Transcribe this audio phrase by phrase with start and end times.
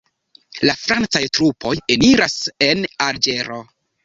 [0.69, 2.39] La francaj trupoj eniras
[2.71, 3.61] en Alĝero.